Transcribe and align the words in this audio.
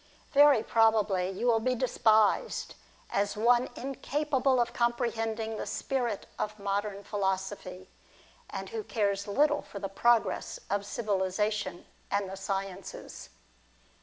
Very 0.31 0.63
probably 0.63 1.29
you 1.29 1.45
will 1.45 1.59
be 1.59 1.75
despised 1.75 2.73
as 3.11 3.37
one 3.37 3.69
incapable 3.75 4.59
of 4.59 4.73
comprehending 4.73 5.57
the 5.57 5.67
spirit 5.67 6.25
of 6.39 6.57
modern 6.57 7.03
philo 7.03 7.35
sophy, 7.35 7.87
and 8.49 8.69
who 8.69 8.83
cares 8.83 9.27
little 9.27 9.61
for 9.61 9.77
the 9.77 9.89
progress 9.89 10.59
of 10.71 10.87
civilisation 10.87 11.85
and 12.09 12.27
the 12.27 12.35
sciences. 12.35 13.29